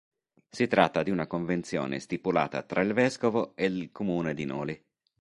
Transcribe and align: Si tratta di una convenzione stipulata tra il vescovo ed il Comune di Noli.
Si 0.49 0.65
tratta 0.65 1.03
di 1.03 1.11
una 1.11 1.27
convenzione 1.27 1.99
stipulata 1.99 2.63
tra 2.63 2.81
il 2.81 2.91
vescovo 2.91 3.55
ed 3.55 3.75
il 3.75 3.91
Comune 3.91 4.33
di 4.33 4.45
Noli. 4.45 4.83